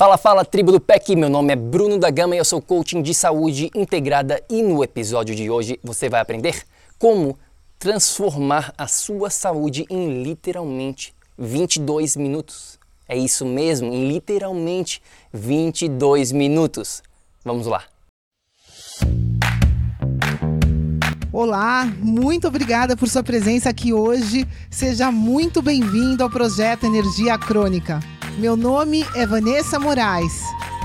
Fala, 0.00 0.16
fala, 0.16 0.46
tribo 0.46 0.72
do 0.72 0.80
PEC! 0.80 1.14
Meu 1.14 1.28
nome 1.28 1.52
é 1.52 1.56
Bruno 1.56 1.98
da 1.98 2.08
Gama 2.08 2.34
e 2.34 2.38
eu 2.38 2.44
sou 2.46 2.62
coaching 2.62 3.02
de 3.02 3.12
saúde 3.12 3.70
integrada 3.74 4.42
e 4.48 4.62
no 4.62 4.82
episódio 4.82 5.34
de 5.34 5.50
hoje 5.50 5.78
você 5.84 6.08
vai 6.08 6.22
aprender 6.22 6.64
como 6.98 7.38
transformar 7.78 8.72
a 8.78 8.86
sua 8.86 9.28
saúde 9.28 9.84
em 9.90 10.22
literalmente 10.22 11.12
22 11.36 12.16
minutos. 12.16 12.78
É 13.06 13.14
isso 13.14 13.44
mesmo, 13.44 13.92
em 13.92 14.08
literalmente 14.08 15.02
22 15.34 16.32
minutos. 16.32 17.02
Vamos 17.44 17.66
lá! 17.66 17.84
Olá, 21.30 21.84
muito 21.98 22.48
obrigada 22.48 22.96
por 22.96 23.06
sua 23.06 23.22
presença 23.22 23.68
aqui 23.68 23.92
hoje. 23.92 24.48
Seja 24.70 25.12
muito 25.12 25.60
bem-vindo 25.60 26.24
ao 26.24 26.30
projeto 26.30 26.86
Energia 26.86 27.36
Crônica. 27.36 28.00
Meu 28.38 28.56
nome 28.56 29.04
é 29.14 29.26
Vanessa 29.26 29.78
Moraes. 29.78 30.42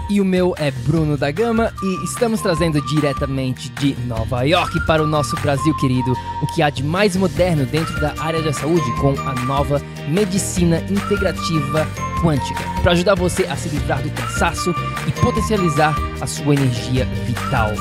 E 0.09 0.21
o 0.21 0.25
meu 0.25 0.54
é 0.57 0.70
Bruno 0.71 1.18
da 1.18 1.32
Gama 1.32 1.74
e 1.82 2.06
estamos 2.06 2.42
trazendo 2.42 2.79
diretamente 2.82 3.70
de 3.70 3.96
Nova 4.06 4.43
York 4.43 4.86
para 4.86 5.01
o 5.01 5.07
nosso 5.07 5.36
Brasil 5.37 5.75
querido 5.78 6.11
o 6.42 6.47
que 6.54 6.61
há 6.61 6.70
de 6.70 6.84
mais 6.84 7.15
moderno 7.15 7.65
dentro 7.65 8.00
da 8.00 8.14
área 8.20 8.42
da 8.42 8.54
saúde 8.54 8.86
com 9.00 9.15
a 9.28 9.34
nova 9.46 9.82
medicina 10.07 10.79
integrativa 10.89 11.87
quântica, 12.21 12.61
para 12.84 12.92
ajudar 12.92 13.15
você 13.15 13.43
a 13.46 13.56
se 13.56 13.70
livrar 13.70 14.01
do 14.01 14.12
cansaço 14.12 14.75
e 15.07 15.12
potencializar 15.21 15.96
a 16.21 16.28
sua 16.28 16.54
energia 16.54 17.06
vital. 17.25 17.71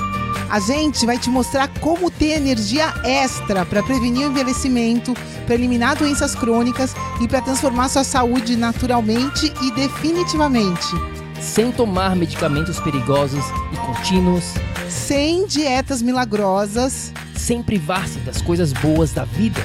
A 0.51 0.61
gente 0.61 1.05
vai 1.05 1.19
te 1.19 1.29
mostrar 1.29 1.69
como 1.81 2.11
ter 2.11 2.37
energia 2.37 2.95
extra 3.03 3.67
para 3.67 3.83
prevenir 3.83 4.29
o 4.29 4.31
envelhecimento, 4.31 5.15
para 5.45 5.55
eliminar 5.55 5.97
doenças 5.97 6.35
crônicas 6.35 6.95
e 7.21 7.29
para 7.29 7.41
transformar 7.41 7.89
sua 7.89 8.05
saúde 8.05 8.57
naturalmente 8.57 9.53
e 9.63 9.71
definitivamente. 9.73 10.87
Sem 11.41 11.71
tomar 11.71 12.17
medicamentos 12.17 12.81
perigosos 12.81 13.45
e 13.73 13.77
contínuos, 13.77 14.45
sem 14.89 15.47
dietas 15.47 16.01
milagrosas, 16.01 17.13
sem 17.37 17.63
privar-se 17.63 18.19
das 18.21 18.41
coisas 18.41 18.73
boas 18.73 19.13
da 19.13 19.25
vida, 19.25 19.61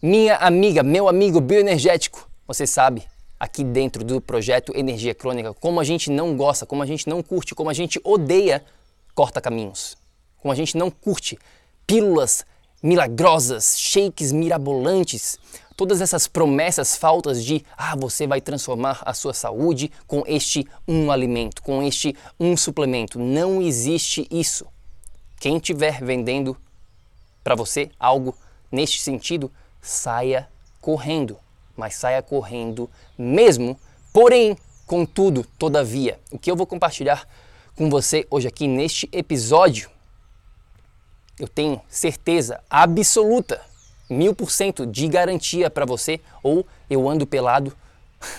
Minha 0.02 0.38
amiga, 0.38 0.82
meu 0.82 1.10
amigo 1.10 1.42
bioenergético, 1.42 2.26
você 2.48 2.66
sabe, 2.66 3.04
aqui 3.38 3.66
dentro 3.66 4.06
do 4.06 4.22
projeto 4.22 4.72
Energia 4.76 5.14
Crônica, 5.14 5.54
como 5.56 5.82
a 5.82 5.84
gente 5.84 6.10
não 6.10 6.38
gosta, 6.38 6.66
como 6.66 6.82
a 6.82 6.86
gente 6.86 7.10
não 7.10 7.22
curte, 7.22 7.54
como 7.54 7.70
a 7.70 7.74
gente 7.74 8.00
odeia 8.02 8.64
corta-caminhos, 9.14 9.98
como 10.42 10.54
a 10.54 10.56
gente 10.56 10.78
não 10.78 10.90
curte 10.90 11.38
pílulas 11.86 12.46
milagrosas, 12.84 13.80
shakes 13.80 14.32
mirabolantes, 14.32 15.40
todas 15.76 16.02
essas 16.02 16.28
promessas 16.28 16.96
faltas 16.96 17.44
de 17.44 17.66
ah, 17.76 17.96
você 17.96 18.28
vai 18.28 18.42
transformar 18.42 19.02
a 19.06 19.14
sua 19.14 19.34
saúde 19.34 19.90
com 20.06 20.24
este 20.28 20.68
um 20.88 21.10
alimento, 21.10 21.64
com 21.64 21.82
este 21.82 22.16
um 22.40 22.56
suplemento. 22.56 23.18
Não 23.18 23.62
existe 23.62 24.28
isso. 24.30 24.68
Quem 25.40 25.56
estiver 25.56 26.04
vendendo 26.04 26.58
para 27.44 27.56
você 27.56 27.90
algo 28.00 28.36
neste 28.70 29.00
sentido, 29.00 29.52
saia 29.82 30.48
correndo 30.82 31.38
mas 31.76 31.96
saia 31.96 32.22
correndo 32.22 32.90
mesmo. 33.18 33.80
Porém, 34.12 34.58
contudo, 34.86 35.46
todavia, 35.58 36.20
o 36.32 36.38
que 36.38 36.50
eu 36.50 36.56
vou 36.56 36.68
compartilhar 36.68 37.28
com 37.76 37.90
você 37.90 38.28
hoje 38.30 38.48
aqui 38.48 38.68
neste 38.68 39.10
episódio, 39.12 39.90
eu 41.40 41.48
tenho 41.48 41.82
certeza 41.88 42.62
absoluta, 42.70 43.62
mil 44.10 44.36
por 44.36 44.52
cento 44.52 44.86
de 44.86 45.08
garantia 45.08 45.70
para 45.70 45.86
você, 45.86 46.20
ou 46.42 46.66
eu 46.90 47.10
ando 47.10 47.26
pelado 47.26 47.76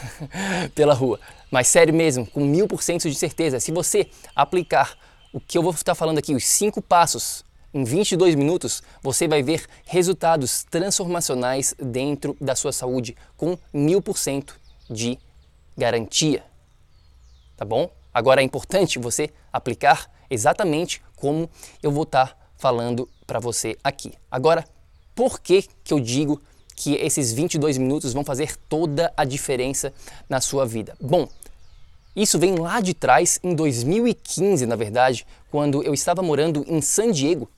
pela 0.74 0.94
rua. 0.94 1.18
Mas 1.50 1.68
sério 1.68 1.94
mesmo, 1.94 2.26
com 2.26 2.40
mil 2.40 2.66
por 2.66 2.82
cento 2.82 3.08
de 3.08 3.14
certeza, 3.14 3.60
se 3.60 3.72
você 3.72 4.08
aplicar 4.34 4.96
o 5.32 5.40
que 5.40 5.58
eu 5.58 5.62
vou 5.62 5.72
estar 5.72 5.94
falando 5.94 6.18
aqui, 6.18 6.34
os 6.34 6.44
cinco 6.44 6.80
passos 6.80 7.44
em 7.72 7.82
22 7.82 8.36
minutos, 8.36 8.82
você 9.02 9.26
vai 9.26 9.42
ver 9.42 9.66
resultados 9.84 10.62
transformacionais 10.70 11.74
dentro 11.76 12.36
da 12.40 12.54
sua 12.54 12.72
saúde 12.72 13.16
com 13.36 13.58
mil 13.72 14.00
por 14.00 14.16
cento 14.16 14.60
de 14.88 15.18
garantia. 15.76 16.44
Tá 17.56 17.64
bom? 17.64 17.90
Agora 18.12 18.40
é 18.40 18.44
importante 18.44 18.96
você 18.98 19.30
aplicar 19.52 20.08
exatamente 20.30 21.02
como 21.16 21.50
eu 21.82 21.90
vou 21.90 22.04
estar 22.04 22.43
falando 22.64 23.06
para 23.26 23.38
você 23.38 23.76
aqui. 23.84 24.14
Agora, 24.30 24.64
por 25.14 25.38
que, 25.38 25.66
que 25.84 25.92
eu 25.92 26.00
digo 26.00 26.40
que 26.74 26.94
esses 26.94 27.30
22 27.30 27.76
minutos 27.76 28.14
vão 28.14 28.24
fazer 28.24 28.56
toda 28.70 29.12
a 29.14 29.22
diferença 29.22 29.92
na 30.30 30.40
sua 30.40 30.64
vida? 30.64 30.96
Bom, 30.98 31.28
isso 32.16 32.38
vem 32.38 32.54
lá 32.54 32.80
de 32.80 32.94
trás, 32.94 33.38
em 33.42 33.54
2015, 33.54 34.64
na 34.64 34.76
verdade, 34.76 35.26
quando 35.50 35.82
eu 35.82 35.92
estava 35.92 36.22
morando 36.22 36.64
em 36.66 36.80
San 36.80 37.10
Diego, 37.10 37.50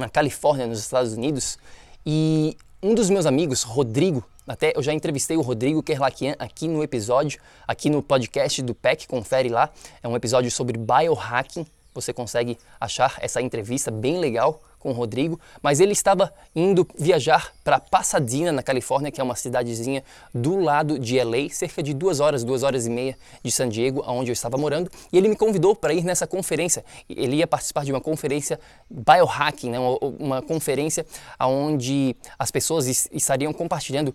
na 0.00 0.08
Califórnia, 0.08 0.66
nos 0.66 0.80
Estados 0.80 1.12
Unidos, 1.12 1.56
e 2.04 2.56
um 2.82 2.92
dos 2.92 3.08
meus 3.08 3.26
amigos, 3.26 3.62
Rodrigo, 3.62 4.24
até 4.48 4.72
eu 4.74 4.82
já 4.82 4.92
entrevistei 4.92 5.36
o 5.36 5.42
Rodrigo 5.42 5.80
Kerlakian 5.80 6.34
aqui 6.40 6.66
no 6.66 6.82
episódio, 6.82 7.40
aqui 7.68 7.88
no 7.88 8.02
podcast 8.02 8.60
do 8.62 8.74
PEC, 8.74 9.06
confere 9.06 9.48
lá. 9.48 9.70
É 10.02 10.08
um 10.08 10.16
episódio 10.16 10.50
sobre 10.50 10.76
biohacking. 10.76 11.64
Você 11.94 12.12
consegue 12.12 12.58
achar 12.80 13.16
essa 13.20 13.40
entrevista 13.40 13.90
bem 13.90 14.18
legal 14.18 14.60
com 14.84 14.90
o 14.90 14.92
Rodrigo, 14.92 15.40
mas 15.62 15.80
ele 15.80 15.92
estava 15.92 16.30
indo 16.54 16.86
viajar 16.98 17.54
para 17.64 17.80
Pasadena, 17.80 18.52
na 18.52 18.62
Califórnia, 18.62 19.10
que 19.10 19.18
é 19.18 19.24
uma 19.24 19.34
cidadezinha 19.34 20.04
do 20.34 20.60
lado 20.60 20.98
de 20.98 21.18
LA, 21.22 21.48
cerca 21.50 21.82
de 21.82 21.94
duas 21.94 22.20
horas, 22.20 22.44
duas 22.44 22.62
horas 22.62 22.84
e 22.84 22.90
meia 22.90 23.16
de 23.42 23.50
San 23.50 23.70
Diego, 23.70 24.04
onde 24.06 24.30
eu 24.30 24.34
estava 24.34 24.58
morando, 24.58 24.90
e 25.10 25.16
ele 25.16 25.28
me 25.28 25.36
convidou 25.36 25.74
para 25.74 25.94
ir 25.94 26.04
nessa 26.04 26.26
conferência. 26.26 26.84
Ele 27.08 27.36
ia 27.36 27.46
participar 27.46 27.82
de 27.84 27.92
uma 27.92 28.00
conferência 28.00 28.60
biohacking, 28.90 29.70
né? 29.70 29.78
uma, 29.78 29.98
uma 30.18 30.42
conferência 30.42 31.06
onde 31.40 32.14
as 32.38 32.50
pessoas 32.50 33.08
estariam 33.10 33.54
compartilhando 33.54 34.14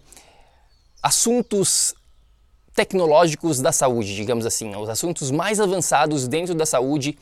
assuntos 1.02 1.96
tecnológicos 2.76 3.60
da 3.60 3.72
saúde, 3.72 4.16
digamos 4.16 4.46
assim, 4.46 4.76
os 4.76 4.88
assuntos 4.88 5.32
mais 5.32 5.60
avançados 5.60 6.28
dentro 6.28 6.54
da 6.54 6.66
saúde, 6.66 7.18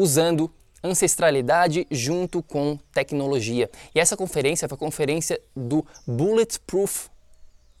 usando 0.00 0.50
ancestralidade 0.82 1.86
junto 1.90 2.42
com 2.42 2.78
tecnologia. 2.92 3.70
E 3.94 4.00
essa 4.00 4.16
conferência 4.16 4.68
foi 4.68 4.76
a 4.76 4.78
conferência 4.78 5.40
do 5.54 5.86
Bulletproof 6.06 7.08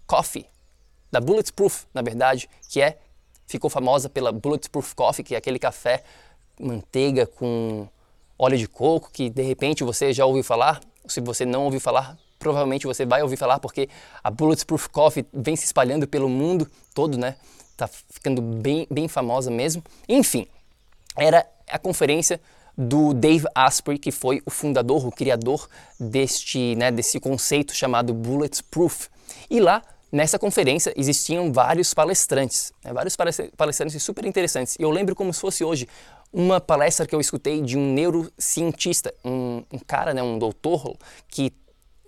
Coffee, 0.06 0.46
da 1.10 1.20
Bulletproof, 1.20 1.84
na 1.94 2.02
verdade, 2.02 2.48
que 2.68 2.80
é 2.82 2.98
ficou 3.46 3.70
famosa 3.70 4.08
pela 4.08 4.30
Bulletproof 4.30 4.94
Coffee, 4.94 5.24
que 5.24 5.34
é 5.34 5.38
aquele 5.38 5.58
café 5.58 6.04
manteiga 6.58 7.26
com 7.26 7.88
óleo 8.38 8.56
de 8.56 8.68
coco, 8.68 9.10
que 9.10 9.28
de 9.28 9.42
repente 9.42 9.82
você 9.82 10.12
já 10.12 10.24
ouviu 10.24 10.44
falar. 10.44 10.80
Se 11.06 11.20
você 11.20 11.44
não 11.44 11.64
ouviu 11.64 11.80
falar, 11.80 12.16
provavelmente 12.38 12.86
você 12.86 13.04
vai 13.04 13.22
ouvir 13.22 13.36
falar, 13.36 13.58
porque 13.58 13.88
a 14.22 14.30
Bulletproof 14.30 14.88
Coffee 14.88 15.26
vem 15.32 15.56
se 15.56 15.64
espalhando 15.64 16.06
pelo 16.06 16.28
mundo 16.28 16.70
todo, 16.94 17.18
né? 17.18 17.36
Tá 17.76 17.88
ficando 17.88 18.40
bem, 18.40 18.86
bem 18.90 19.08
famosa 19.08 19.50
mesmo. 19.50 19.82
Enfim, 20.08 20.46
era 21.16 21.46
a 21.72 21.78
conferência 21.78 22.40
do 22.76 23.12
Dave 23.12 23.46
Asprey, 23.54 23.98
que 23.98 24.10
foi 24.10 24.42
o 24.46 24.50
fundador, 24.50 25.06
o 25.06 25.12
criador 25.12 25.68
deste, 25.98 26.74
né, 26.76 26.90
desse 26.90 27.20
conceito 27.20 27.74
chamado 27.74 28.14
Bulletproof. 28.14 29.08
E 29.50 29.60
lá, 29.60 29.82
nessa 30.10 30.38
conferência, 30.38 30.92
existiam 30.96 31.52
vários 31.52 31.92
palestrantes, 31.92 32.72
né, 32.84 32.92
vários 32.92 33.16
palestrantes 33.56 34.02
super 34.02 34.24
interessantes. 34.24 34.76
E 34.78 34.82
eu 34.82 34.90
lembro 34.90 35.14
como 35.14 35.32
se 35.32 35.40
fosse 35.40 35.64
hoje 35.64 35.86
uma 36.32 36.60
palestra 36.60 37.06
que 37.06 37.14
eu 37.14 37.20
escutei 37.20 37.60
de 37.60 37.76
um 37.76 37.92
neurocientista, 37.92 39.12
um, 39.24 39.62
um 39.72 39.78
cara, 39.78 40.14
né, 40.14 40.22
um 40.22 40.38
doutor, 40.38 40.96
que 41.28 41.52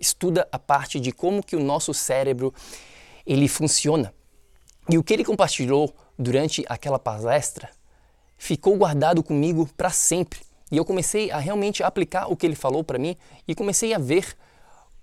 estuda 0.01 0.49
a 0.51 0.59
parte 0.59 0.99
de 0.99 1.13
como 1.13 1.43
que 1.43 1.55
o 1.55 1.61
nosso 1.61 1.93
cérebro 1.93 2.53
ele 3.27 3.47
funciona. 3.47 4.13
E 4.89 4.99
o 4.99 5.05
que 5.05 5.13
ele 5.13 5.25
compartilhou 5.25 5.95
durante 6.19 6.65
aquela 6.69 6.99
palestra 6.99 7.69
ficou 8.43 8.77
guardado 8.77 9.23
comigo 9.23 9.69
para 9.77 9.91
sempre. 9.91 10.41
E 10.69 10.77
eu 10.77 10.85
comecei 10.85 11.31
a 11.31 11.39
realmente 11.39 11.81
aplicar 11.81 12.27
o 12.27 12.37
que 12.37 12.45
ele 12.45 12.57
falou 12.57 12.83
para 12.83 12.99
mim 12.99 13.17
e 13.47 13.55
comecei 13.55 13.95
a 13.95 13.99
ver 13.99 14.37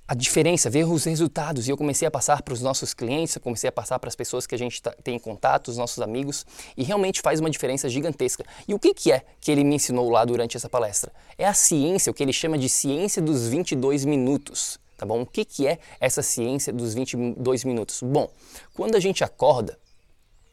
a 0.06 0.14
diferença, 0.14 0.70
ver 0.70 0.84
os 0.84 1.06
resultados. 1.06 1.66
E 1.66 1.72
eu 1.72 1.78
comecei 1.78 2.06
a 2.06 2.12
passar 2.12 2.42
para 2.42 2.54
os 2.54 2.62
nossos 2.62 2.94
clientes, 2.94 3.34
eu 3.36 3.42
comecei 3.42 3.70
a 3.70 3.72
passar 3.72 3.98
para 3.98 4.10
as 4.10 4.16
pessoas 4.16 4.46
que 4.46 4.54
a 4.54 4.58
gente 4.58 4.82
tá, 4.82 4.94
tem 5.02 5.18
contato, 5.18 5.70
os 5.70 5.78
nossos 5.78 6.02
amigos, 6.02 6.46
e 6.76 6.84
realmente 6.84 7.22
faz 7.22 7.40
uma 7.40 7.50
diferença 7.50 7.88
gigantesca. 7.88 8.44
E 8.68 8.74
o 8.74 8.80
que, 8.80 8.94
que 8.94 9.10
é 9.10 9.24
que 9.40 9.50
ele 9.50 9.64
me 9.64 9.76
ensinou 9.76 10.10
lá 10.10 10.26
durante 10.26 10.58
essa 10.58 10.68
palestra? 10.68 11.10
É 11.38 11.46
a 11.46 11.54
ciência, 11.54 12.12
o 12.12 12.14
que 12.14 12.22
ele 12.22 12.34
chama 12.34 12.58
de 12.58 12.68
ciência 12.68 13.22
dos 13.22 13.48
22 13.48 14.04
minutos. 14.04 14.78
Tá 14.98 15.06
bom? 15.06 15.22
O 15.22 15.26
que, 15.26 15.46
que 15.46 15.66
é 15.66 15.80
essa 16.02 16.22
ciência 16.22 16.74
dos 16.74 16.94
22 16.94 17.64
minutos? 17.64 18.02
Bom, 18.04 18.30
quando 18.74 18.96
a 18.96 19.00
gente 19.00 19.24
acorda, 19.24 19.80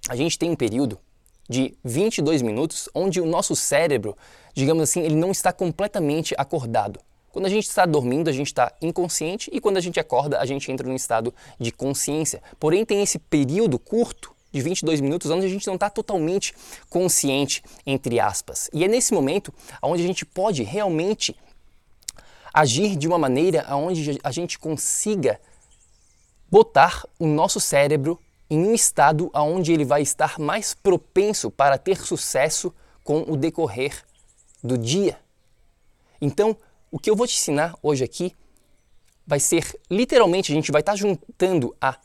a 0.09 0.15
gente 0.15 0.39
tem 0.39 0.51
um 0.51 0.57
período 0.57 1.01
de 1.49 1.75
22 1.85 2.43
minutos 2.43 2.89
onde 2.95 3.21
o 3.21 3.27
nosso 3.27 3.55
cérebro, 3.55 4.17
digamos 4.55 4.83
assim, 4.83 5.01
ele 5.01 5.15
não 5.15 5.31
está 5.31 5.53
completamente 5.53 6.35
acordado. 6.37 7.01
Quando 7.31 7.47
a 7.47 7.51
gente 7.51 7.69
está 7.69 7.85
dormindo, 7.85 8.29
a 8.29 8.33
gente 8.33 8.47
está 8.47 8.73
inconsciente 8.81 9.51
e 9.53 9.61
quando 9.61 9.77
a 9.77 9.81
gente 9.81 10.01
acorda, 10.01 10.39
a 10.41 10.47
gente 10.47 10.73
entra 10.73 10.89
num 10.89 10.95
estado 10.95 11.35
de 11.61 11.71
consciência. 11.71 12.43
Porém, 12.59 12.85
tem 12.85 13.03
esse 13.03 13.19
período 13.19 13.79
curto 13.79 14.35
de 14.51 14.63
22 14.63 15.03
minutos 15.03 15.31
onde 15.31 15.45
a 15.45 15.49
gente 15.49 15.67
não 15.67 15.75
está 15.75 15.91
totalmente 15.91 16.55
consciente, 16.89 17.63
entre 17.85 18.19
aspas. 18.19 18.71
E 18.73 18.85
é 18.85 18.89
nesse 18.89 19.13
momento 19.13 19.53
onde 19.83 20.03
a 20.03 20.07
gente 20.07 20.25
pode 20.25 20.63
realmente 20.63 21.37
agir 22.55 22.97
de 22.97 23.07
uma 23.07 23.19
maneira 23.19 23.67
onde 23.77 24.19
a 24.25 24.31
gente 24.31 24.59
consiga 24.59 25.39
botar 26.51 27.05
o 27.19 27.27
nosso 27.27 27.61
cérebro 27.61 28.19
em 28.49 28.59
um 28.59 28.75
estado 28.75 29.31
onde 29.35 29.73
ele 29.73 29.85
vai 29.85 30.03
estar 30.03 30.39
mais 30.39 30.75
propenso 30.75 31.51
para 31.51 31.79
ter 31.79 31.99
sucesso 31.99 32.73
com 33.03 33.23
o 33.23 33.37
decorrer 33.37 34.05
do 34.63 34.79
dia. 34.79 35.19
Então, 36.21 36.57
o 36.91 36.99
que 36.99 37.11
eu 37.11 37.17
vou 37.17 37.27
te 37.27 37.37
ensinar 37.37 37.75
hoje 37.83 38.05
aqui 38.05 38.35
vai 39.27 39.41
ser 39.41 39.79
literalmente 39.91 40.53
a 40.53 40.55
gente 40.55 40.71
vai 40.71 40.81
estar 40.81 40.97
juntando 40.97 41.75
a 41.81 41.97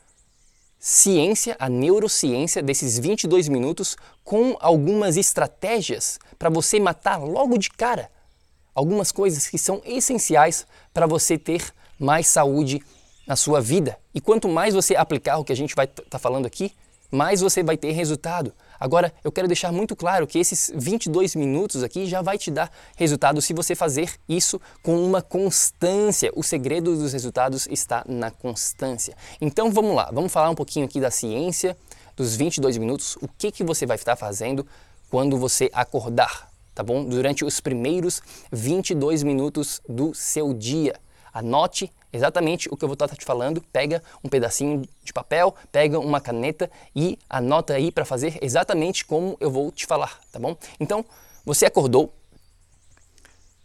ciência, 0.78 1.56
a 1.58 1.68
neurociência 1.68 2.60
desses 2.60 2.98
22 2.98 3.48
minutos 3.48 3.96
com 4.24 4.56
algumas 4.60 5.16
estratégias 5.16 6.18
para 6.38 6.50
você 6.50 6.80
matar 6.80 7.18
logo 7.18 7.56
de 7.56 7.70
cara 7.70 8.10
algumas 8.74 9.12
coisas 9.12 9.46
que 9.48 9.58
são 9.58 9.80
essenciais 9.84 10.66
para 10.92 11.06
você 11.06 11.38
ter 11.38 11.72
mais 11.98 12.26
saúde 12.26 12.82
na 13.32 13.36
sua 13.36 13.62
vida. 13.62 13.98
E 14.14 14.20
quanto 14.20 14.46
mais 14.46 14.74
você 14.74 14.94
aplicar 14.94 15.38
o 15.38 15.44
que 15.44 15.54
a 15.54 15.56
gente 15.56 15.74
vai 15.74 15.86
estar 15.86 16.02
tá 16.02 16.18
falando 16.18 16.44
aqui, 16.44 16.70
mais 17.10 17.40
você 17.40 17.62
vai 17.62 17.78
ter 17.78 17.90
resultado. 17.92 18.52
Agora, 18.78 19.10
eu 19.24 19.32
quero 19.32 19.48
deixar 19.48 19.72
muito 19.72 19.96
claro 19.96 20.26
que 20.26 20.38
esses 20.38 20.70
22 20.74 21.34
minutos 21.34 21.82
aqui 21.82 22.04
já 22.04 22.20
vai 22.20 22.36
te 22.36 22.50
dar 22.50 22.70
resultado 22.94 23.40
se 23.40 23.54
você 23.54 23.74
fazer 23.74 24.12
isso 24.28 24.60
com 24.82 25.02
uma 25.02 25.22
constância. 25.22 26.30
O 26.36 26.42
segredo 26.42 26.94
dos 26.94 27.14
resultados 27.14 27.66
está 27.68 28.04
na 28.06 28.30
constância. 28.30 29.16
Então 29.40 29.72
vamos 29.72 29.96
lá, 29.96 30.10
vamos 30.12 30.30
falar 30.30 30.50
um 30.50 30.54
pouquinho 30.54 30.84
aqui 30.84 31.00
da 31.00 31.10
ciência 31.10 31.74
dos 32.14 32.36
22 32.36 32.76
minutos, 32.76 33.16
o 33.22 33.28
que, 33.28 33.50
que 33.50 33.64
você 33.64 33.86
vai 33.86 33.96
estar 33.96 34.14
fazendo 34.14 34.66
quando 35.08 35.38
você 35.38 35.70
acordar, 35.72 36.50
tá 36.74 36.82
bom? 36.82 37.02
Durante 37.02 37.46
os 37.46 37.60
primeiros 37.60 38.20
22 38.52 39.22
minutos 39.22 39.80
do 39.88 40.12
seu 40.14 40.52
dia. 40.52 41.00
Anote 41.32 41.90
exatamente 42.12 42.68
o 42.70 42.76
que 42.76 42.84
eu 42.84 42.88
vou 42.88 42.94
estar 42.94 43.08
te 43.08 43.24
falando. 43.24 43.62
Pega 43.72 44.02
um 44.22 44.28
pedacinho 44.28 44.86
de 45.02 45.12
papel, 45.12 45.54
pega 45.70 45.98
uma 45.98 46.20
caneta 46.20 46.70
e 46.94 47.18
anota 47.28 47.74
aí 47.74 47.90
para 47.90 48.04
fazer 48.04 48.38
exatamente 48.42 49.04
como 49.04 49.36
eu 49.40 49.50
vou 49.50 49.72
te 49.72 49.86
falar, 49.86 50.20
tá 50.30 50.38
bom? 50.38 50.56
Então, 50.78 51.04
você 51.44 51.66
acordou, 51.66 52.12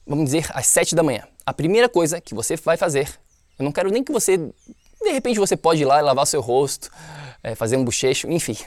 vamos 0.06 0.26
dizer, 0.26 0.50
às 0.54 0.66
7 0.68 0.96
da 0.96 1.04
manhã. 1.04 1.28
A 1.46 1.54
primeira 1.54 1.90
coisa 1.90 2.22
que 2.22 2.34
você 2.34 2.56
vai 2.56 2.78
fazer, 2.78 3.20
eu 3.60 3.66
não 3.66 3.72
quero 3.72 3.90
nem 3.90 4.04
que 4.04 4.12
você, 4.12 4.38
de 4.38 5.12
repente 5.12 5.40
você 5.40 5.58
pode 5.58 5.82
ir 5.82 5.86
lá 5.86 6.00
lavar 6.02 6.26
seu 6.26 6.42
rosto, 6.42 6.90
é, 7.44 7.54
fazer 7.54 7.78
um 7.78 7.84
bochecho, 7.84 8.30
enfim. 8.30 8.58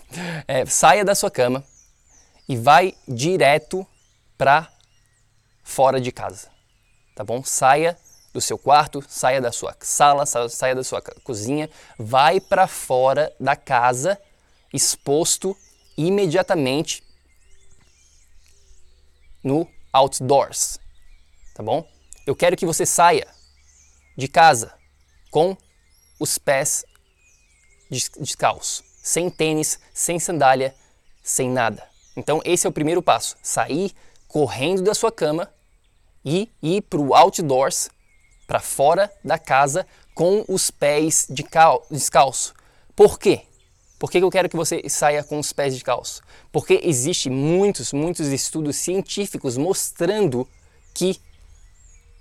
É, 0.47 0.65
saia 0.67 1.05
da 1.05 1.15
sua 1.15 1.31
cama 1.31 1.65
e 2.49 2.57
vai 2.57 2.95
direto 3.07 3.87
para 4.37 4.69
fora 5.63 6.01
de 6.01 6.11
casa, 6.11 6.49
tá 7.15 7.23
bom? 7.23 7.43
Saia 7.45 7.97
do 8.33 8.41
seu 8.41 8.57
quarto, 8.57 9.05
saia 9.09 9.41
da 9.41 9.51
sua 9.51 9.77
sala, 9.81 10.25
saia 10.25 10.75
da 10.75 10.85
sua 10.85 11.03
cozinha, 11.25 11.69
vai 11.99 12.41
para 12.41 12.67
fora 12.67 13.35
da 13.41 13.57
casa, 13.57 14.21
exposto 14.73 15.57
imediatamente 15.97 17.03
no 19.43 19.67
outdoors, 19.93 20.79
tá 21.55 21.63
bom? 21.63 21.89
Eu 22.27 22.37
quero 22.37 22.57
que 22.57 22.67
você 22.67 22.87
saia 22.87 23.27
de 24.17 24.29
casa 24.29 24.73
com 25.31 25.57
os 26.21 26.39
pés 26.39 26.85
descalços, 27.91 28.85
sem 29.03 29.29
tênis, 29.29 29.81
sem 29.93 30.21
sandália, 30.21 30.75
sem 31.23 31.51
nada. 31.51 31.89
Então 32.17 32.41
esse 32.45 32.67
é 32.67 32.71
o 32.71 32.73
primeiro 32.73 33.03
passo, 33.03 33.37
sair 33.43 33.93
correndo 34.29 34.83
da 34.83 34.95
sua 34.95 35.11
cama 35.11 35.53
e 36.25 36.49
ir 36.63 36.83
para 36.83 37.01
o 37.01 37.15
outdoors 37.15 37.91
para 38.51 38.59
fora 38.59 39.09
da 39.25 39.39
casa 39.39 39.87
com 40.13 40.45
os 40.49 40.73
pés 40.73 41.25
de 41.31 41.45
descalço. 41.89 42.53
Por 42.97 43.17
quê? 43.17 43.43
Por 43.97 44.11
que 44.11 44.19
eu 44.19 44.29
quero 44.29 44.49
que 44.49 44.57
você 44.57 44.89
saia 44.89 45.23
com 45.23 45.39
os 45.39 45.53
pés 45.53 45.73
descalços? 45.73 46.21
Porque 46.51 46.81
existe 46.83 47.31
muitos, 47.31 47.93
muitos 47.93 48.27
estudos 48.27 48.75
científicos 48.75 49.57
mostrando 49.57 50.49
que 50.93 51.21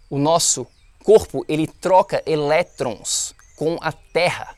o 0.07 0.19
nosso 0.19 0.67
corpo 1.03 1.43
ele 1.49 1.65
troca 1.65 2.21
elétrons 2.27 3.33
com 3.55 3.79
a 3.81 3.91
Terra, 3.91 4.55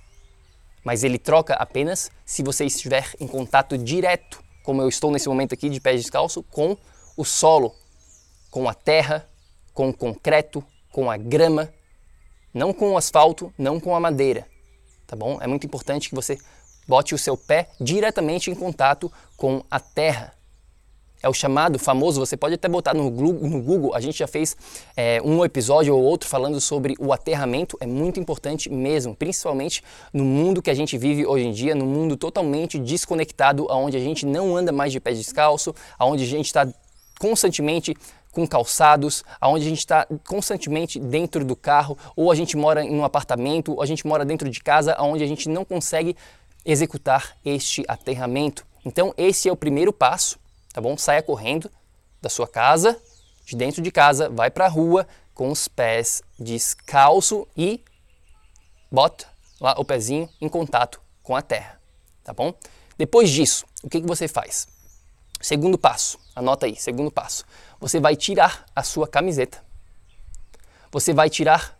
mas 0.83 1.05
ele 1.05 1.17
troca 1.17 1.53
apenas 1.53 2.11
se 2.25 2.43
você 2.43 2.65
estiver 2.65 3.15
em 3.17 3.27
contato 3.27 3.77
direto, 3.77 4.43
como 4.61 4.81
eu 4.81 4.89
estou 4.89 5.09
nesse 5.09 5.29
momento 5.29 5.53
aqui 5.53 5.69
de 5.69 5.79
pés 5.79 6.01
descalço, 6.01 6.43
com 6.43 6.75
o 7.15 7.23
solo, 7.23 7.73
com 8.49 8.67
a 8.67 8.73
terra, 8.73 9.25
com 9.73 9.87
o 9.87 9.93
concreto, 9.93 10.61
com 10.91 11.09
a 11.09 11.17
grama, 11.17 11.71
não 12.53 12.73
com 12.73 12.91
o 12.91 12.97
asfalto, 12.97 13.53
não 13.57 13.79
com 13.79 13.95
a 13.95 13.99
madeira, 13.99 14.45
tá 15.07 15.15
bom? 15.15 15.39
É 15.41 15.47
muito 15.47 15.65
importante 15.65 16.09
que 16.09 16.15
você 16.15 16.37
bote 16.87 17.15
o 17.15 17.17
seu 17.17 17.37
pé 17.37 17.69
diretamente 17.79 18.51
em 18.51 18.55
contato 18.55 19.11
com 19.37 19.63
a 19.69 19.79
terra. 19.79 20.33
É 21.23 21.29
o 21.29 21.33
chamado 21.33 21.77
famoso, 21.77 22.19
você 22.19 22.35
pode 22.35 22.55
até 22.55 22.67
botar 22.67 22.95
no, 22.95 23.09
Google, 23.11 23.93
a 23.93 23.99
gente 23.99 24.17
já 24.17 24.27
fez 24.27 24.57
é, 24.97 25.21
um 25.23 25.45
episódio 25.45 25.95
ou 25.95 26.01
outro 26.01 26.27
falando 26.27 26.59
sobre 26.59 26.95
o 26.99 27.13
aterramento, 27.13 27.77
é 27.79 27.85
muito 27.85 28.19
importante 28.19 28.71
mesmo, 28.71 29.15
principalmente 29.15 29.83
no 30.11 30.23
mundo 30.23 30.63
que 30.63 30.71
a 30.71 30.73
gente 30.73 30.97
vive 30.97 31.23
hoje 31.23 31.45
em 31.45 31.51
dia, 31.51 31.75
no 31.75 31.85
mundo 31.85 32.17
totalmente 32.17 32.79
desconectado, 32.79 33.67
onde 33.69 33.95
a 33.95 33.99
gente 33.99 34.25
não 34.25 34.57
anda 34.57 34.71
mais 34.71 34.91
de 34.91 34.99
pé 34.99 35.13
descalço, 35.13 35.75
onde 35.99 36.23
a 36.23 36.27
gente 36.27 36.47
está 36.47 36.67
constantemente 37.19 37.95
com 38.31 38.47
calçados, 38.47 39.23
aonde 39.39 39.65
a 39.65 39.69
gente 39.69 39.79
está 39.79 40.07
constantemente 40.27 40.99
dentro 40.99 41.43
do 41.43 41.55
carro, 41.55 41.97
ou 42.15 42.31
a 42.31 42.35
gente 42.35 42.55
mora 42.55 42.83
em 42.83 42.95
um 42.95 43.03
apartamento, 43.03 43.73
ou 43.73 43.81
a 43.81 43.85
gente 43.85 44.07
mora 44.07 44.23
dentro 44.23 44.49
de 44.49 44.61
casa, 44.61 44.93
aonde 44.93 45.23
a 45.23 45.27
gente 45.27 45.49
não 45.49 45.65
consegue 45.65 46.15
executar 46.65 47.37
este 47.43 47.83
aterramento. 47.87 48.65
Então 48.85 49.13
esse 49.17 49.49
é 49.49 49.51
o 49.51 49.55
primeiro 49.55 49.91
passo, 49.91 50.39
tá 50.73 50.79
bom? 50.79 50.97
Saia 50.97 51.21
correndo 51.21 51.69
da 52.21 52.29
sua 52.29 52.47
casa, 52.47 52.99
de 53.45 53.55
dentro 53.55 53.81
de 53.81 53.91
casa, 53.91 54.29
vai 54.29 54.49
para 54.49 54.65
a 54.65 54.69
rua 54.69 55.07
com 55.33 55.49
os 55.49 55.67
pés 55.67 56.21
descalço 56.39 57.47
e 57.57 57.83
bota 58.91 59.27
lá 59.59 59.75
o 59.77 59.85
pezinho 59.85 60.29
em 60.39 60.47
contato 60.47 61.01
com 61.23 61.35
a 61.35 61.41
terra, 61.41 61.79
tá 62.23 62.33
bom? 62.33 62.53
Depois 62.97 63.29
disso, 63.29 63.65
o 63.83 63.89
que, 63.89 64.01
que 64.01 64.07
você 64.07 64.27
faz? 64.27 64.67
Segundo 65.41 65.77
passo, 65.77 66.19
anota 66.35 66.67
aí, 66.67 66.75
segundo 66.75 67.09
passo. 67.09 67.43
Você 67.81 67.99
vai 67.99 68.15
tirar 68.15 68.65
a 68.75 68.83
sua 68.83 69.07
camiseta. 69.07 69.61
Você 70.91 71.13
vai 71.13 71.31
tirar 71.31 71.75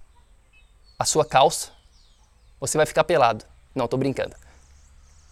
a 0.97 1.05
sua 1.05 1.23
calça. 1.23 1.69
Você 2.59 2.75
vai 2.75 2.87
ficar 2.87 3.03
pelado. 3.03 3.45
Não, 3.75 3.85
estou 3.85 3.99
brincando. 3.99 4.35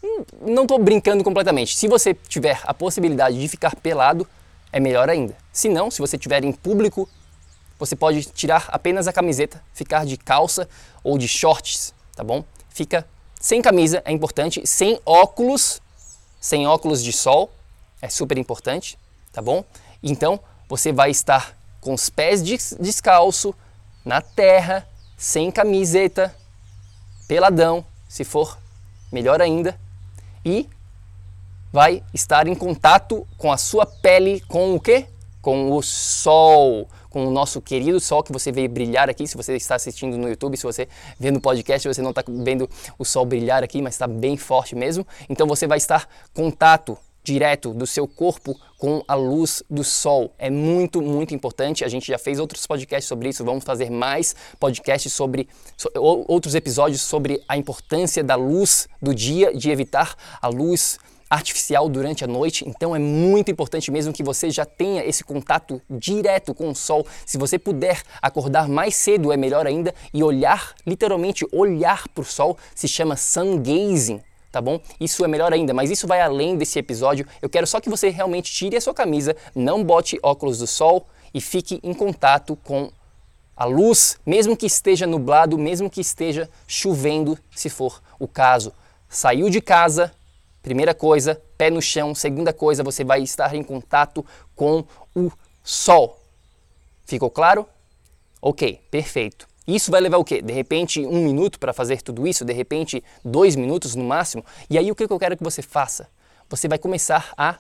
Hum, 0.04 0.24
não 0.42 0.64
estou 0.64 0.78
brincando 0.78 1.24
completamente. 1.24 1.76
Se 1.76 1.88
você 1.88 2.14
tiver 2.14 2.62
a 2.64 2.74
possibilidade 2.74 3.40
de 3.40 3.48
ficar 3.48 3.76
pelado, 3.76 4.28
é 4.72 4.80
melhor 4.80 5.10
ainda. 5.10 5.36
Se 5.52 5.68
não, 5.68 5.90
se 5.90 6.00
você 6.00 6.16
estiver 6.16 6.44
em 6.44 6.54
público, 6.54 7.10
você 7.80 7.96
pode 7.96 8.24
tirar 8.26 8.70
apenas 8.70 9.08
a 9.08 9.14
camiseta, 9.14 9.64
ficar 9.74 10.06
de 10.06 10.18
calça 10.18 10.70
ou 11.04 11.18
de 11.18 11.28
shorts, 11.28 11.96
tá 12.16 12.24
bom? 12.24 12.44
Fica 12.70 13.08
sem 13.42 13.62
camisa, 13.62 14.04
é 14.06 14.12
importante, 14.12 14.62
sem 14.68 15.00
óculos, 15.04 15.82
sem 16.40 16.68
óculos 16.68 17.04
de 17.04 17.12
sol, 17.12 17.52
é 18.02 18.08
super 18.08 18.38
importante, 18.38 19.00
tá 19.32 19.42
bom? 19.42 19.64
Então, 20.04 20.40
você 20.70 20.94
vai 20.94 21.10
estar 21.12 21.58
com 21.82 21.94
os 21.94 22.10
pés 22.10 22.42
descalço, 22.42 23.54
na 24.06 24.22
terra, 24.22 24.88
sem 25.18 25.52
camiseta, 25.52 26.34
peladão, 27.28 27.84
se 28.08 28.24
for 28.24 28.58
melhor 29.12 29.42
ainda, 29.42 29.78
e 30.46 30.70
vai 31.74 32.02
estar 32.14 32.48
em 32.48 32.56
contato 32.56 33.28
com 33.38 33.52
a 33.52 33.58
sua 33.58 33.86
pele 33.86 34.40
com 34.48 34.76
o 34.76 34.80
quê? 34.80 35.08
com 35.42 35.72
o 35.72 35.82
sol, 35.82 36.88
com 37.10 37.26
o 37.26 37.32
nosso 37.32 37.62
querido 37.62 38.00
sol 38.00 38.24
que 38.24 38.32
você 38.32 38.52
veio 38.52 38.70
brilhar 38.70 39.10
aqui. 39.10 39.28
Se 39.28 39.38
você 39.38 39.56
está 39.56 39.76
assistindo 39.76 40.18
no 40.18 40.28
YouTube, 40.28 40.58
se 40.58 40.64
você 40.64 40.88
vê 41.20 41.32
no 41.32 41.40
podcast, 41.40 41.88
você 41.88 42.02
não 42.02 42.12
está 42.12 42.24
vendo 42.28 42.70
o 42.98 43.06
sol 43.06 43.26
brilhar 43.26 43.64
aqui, 43.64 43.82
mas 43.82 43.96
está 43.96 44.08
bem 44.08 44.38
forte 44.38 44.76
mesmo. 44.76 45.06
Então 45.30 45.48
você 45.48 45.68
vai 45.68 45.78
estar 45.78 46.08
contato 46.34 46.98
direto 47.32 47.74
do 47.74 47.86
seu 47.86 48.08
corpo 48.08 48.60
com 48.78 49.04
a 49.08 49.14
luz 49.14 49.62
do 49.70 49.84
sol. 49.84 50.34
É 50.40 50.50
muito, 50.50 51.02
muito 51.02 51.36
importante. 51.36 51.86
A 51.86 51.88
gente 51.88 52.08
já 52.08 52.18
fez 52.18 52.40
outros 52.40 52.66
podcasts 52.66 53.08
sobre 53.08 53.30
isso, 53.30 53.46
vamos 53.46 53.64
fazer 53.64 53.92
mais 53.92 54.36
podcasts 54.60 55.14
sobre 55.14 55.48
outros 55.96 56.56
episódios 56.56 57.02
sobre 57.02 57.42
a 57.48 57.56
importância 57.56 58.24
da 58.24 58.36
luz 58.36 58.88
do 59.02 59.14
dia, 59.14 59.54
de 59.54 59.70
evitar 59.70 60.16
a 60.42 60.48
luz 60.48 60.98
artificial 61.30 61.88
durante 61.88 62.24
a 62.24 62.28
noite, 62.28 62.68
então 62.68 62.96
é 62.96 62.98
muito 62.98 63.52
importante 63.52 63.92
mesmo 63.92 64.12
que 64.12 64.24
você 64.24 64.50
já 64.50 64.66
tenha 64.66 65.06
esse 65.06 65.24
contato 65.24 65.80
direto 65.88 66.56
com 66.56 66.70
o 66.70 66.76
sol. 66.76 67.06
Se 67.24 67.38
você 67.38 67.60
puder 67.60 68.02
acordar 68.20 68.68
mais 68.68 68.96
cedo 68.96 69.32
é 69.32 69.38
melhor 69.38 69.68
ainda 69.68 69.94
e 70.12 70.24
olhar, 70.24 70.74
literalmente 70.88 71.46
olhar 71.52 72.08
para 72.08 72.24
o 72.24 72.26
sol, 72.26 72.58
se 72.74 72.88
chama 72.88 73.16
sun 73.16 73.58
gazing 73.58 74.22
tá 74.52 74.62
bom? 74.62 74.80
Isso 75.00 75.24
é 75.24 75.28
melhor 75.28 75.54
ainda, 75.54 75.74
mas 75.74 75.90
isso 75.90 76.08
vai 76.08 76.22
além 76.22 76.58
desse 76.58 76.80
episódio. 76.80 77.26
Eu 77.42 77.50
quero 77.50 77.68
só 77.68 77.80
que 77.80 77.90
você 77.90 78.10
realmente 78.10 78.52
tire 78.52 78.78
a 78.78 78.82
sua 78.82 78.94
camisa, 78.94 79.36
não 79.56 79.84
bote 79.84 80.20
óculos 80.24 80.60
do 80.60 80.68
sol 80.68 81.08
e 81.34 81.40
fique 81.42 81.80
em 81.84 81.94
contato 81.94 82.56
com 82.56 82.92
a 83.56 83.66
luz, 83.66 84.18
mesmo 84.26 84.56
que 84.56 84.66
esteja 84.66 85.06
nublado, 85.06 85.58
mesmo 85.58 85.90
que 85.90 86.00
esteja 86.00 86.50
chovendo, 86.66 87.38
se 87.54 87.70
for 87.70 88.02
o 88.18 88.28
caso. 88.28 88.72
Saiu 89.10 89.50
de 89.50 89.60
casa, 89.60 90.14
primeira 90.62 90.94
coisa, 90.94 91.42
pé 91.58 91.70
no 91.70 91.82
chão. 91.82 92.16
Segunda 92.16 92.54
coisa, 92.54 92.84
você 92.84 93.04
vai 93.04 93.22
estar 93.22 93.54
em 93.54 93.64
contato 93.64 94.26
com 94.56 94.86
o 95.14 95.30
sol. 95.62 96.18
Ficou 97.06 97.30
claro? 97.30 97.66
Ok, 98.42 98.80
perfeito. 98.90 99.49
Isso 99.76 99.92
vai 99.92 100.02
levar 100.02 100.18
o 100.18 100.24
quê? 100.24 100.42
De 100.42 100.52
repente 100.52 101.06
um 101.06 101.24
minuto 101.24 101.60
para 101.60 101.72
fazer 101.72 102.02
tudo 102.02 102.28
isso, 102.28 102.44
de 102.44 102.54
repente 102.54 103.04
dois 103.24 103.56
minutos 103.56 103.94
no 103.94 104.04
máximo. 104.04 104.44
E 104.68 104.80
aí 104.80 104.90
o 104.90 104.96
que 104.96 105.04
eu 105.04 105.20
quero 105.20 105.38
que 105.38 105.44
você 105.44 105.62
faça? 105.62 106.10
Você 106.50 106.68
vai 106.68 106.80
começar 106.80 107.32
a 107.38 107.60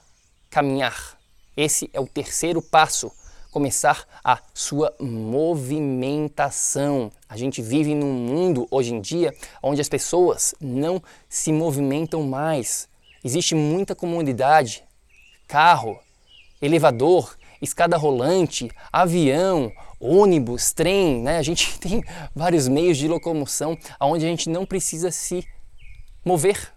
caminhar. 0.49 1.19
Esse 1.55 1.87
é 1.93 1.99
o 1.99 2.07
terceiro 2.07 2.63
passo. 2.63 3.11
Começar 3.51 4.07
a 4.23 4.39
sua 4.55 4.91
movimentação. 4.99 7.11
A 7.27 7.37
gente 7.37 7.61
vive 7.61 7.93
num 7.93 8.11
mundo 8.11 8.67
hoje 8.71 8.91
em 8.91 9.01
dia 9.01 9.31
onde 9.61 9.79
as 9.79 9.89
pessoas 9.89 10.55
não 10.59 10.99
se 11.27 11.53
movimentam 11.53 12.23
mais. 12.23 12.89
Existe 13.23 13.53
muita 13.53 13.93
comodidade, 13.93 14.83
carro, 15.47 15.99
elevador, 16.59 17.37
escada 17.61 17.97
rolante, 17.97 18.71
avião, 18.91 19.71
ônibus, 19.99 20.71
trem, 20.71 21.21
né? 21.21 21.37
A 21.37 21.41
gente 21.41 21.77
tem 21.79 22.03
vários 22.35 22.67
meios 22.67 22.97
de 22.97 23.07
locomoção 23.07 23.77
onde 23.99 24.25
a 24.25 24.29
gente 24.29 24.49
não 24.49 24.65
precisa 24.65 25.11
se 25.11 25.45
mover. 26.23 26.73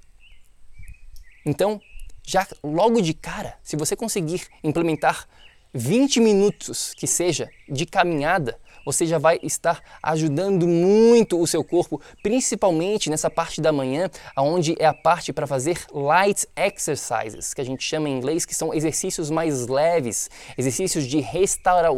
Então, 1.45 1.81
já 2.25 2.47
logo 2.63 3.01
de 3.01 3.15
cara, 3.15 3.59
se 3.63 3.77
você 3.77 3.97
conseguir 3.97 4.47
implementar 4.63 5.27
20 5.75 6.21
minutos 6.21 6.95
que 6.95 7.07
seja 7.07 7.49
de 7.69 7.87
caminhada, 7.87 8.59
você 8.85 9.07
já 9.07 9.19
vai 9.19 9.39
estar 9.43 9.81
ajudando 10.03 10.67
muito 10.67 11.41
o 11.41 11.47
seu 11.47 11.65
corpo, 11.65 12.01
principalmente 12.23 13.11
nessa 13.11 13.31
parte 13.31 13.61
da 13.61 13.73
manhã, 13.73 14.11
onde 14.37 14.75
é 14.79 14.87
a 14.87 14.95
parte 14.95 15.33
para 15.33 15.47
fazer 15.47 15.85
light 15.93 16.47
exercises, 16.57 17.55
que 17.55 17.61
a 17.61 17.65
gente 17.65 17.83
chama 17.83 18.09
em 18.09 18.17
inglês, 18.17 18.45
que 18.45 18.55
são 18.55 18.73
exercícios 18.73 19.31
mais 19.31 19.67
leves, 19.67 20.31
exercícios 20.57 21.07
de 21.07 21.21
restaura 21.21 21.89